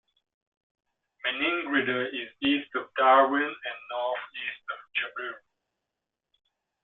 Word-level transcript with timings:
Maningrida 1.23 2.07
is 2.07 2.29
east 2.41 2.69
of 2.73 2.87
Darwin, 2.97 3.43
and 3.43 3.75
north 3.91 4.17
east 4.33 4.63
of 4.71 4.77
Jabiru. 4.95 5.35